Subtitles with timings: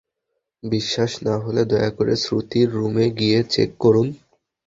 [0.63, 4.07] বিশ্বাস না হলে, দয়া করে শ্রুতির রুমে গিয়ে চেক করুন।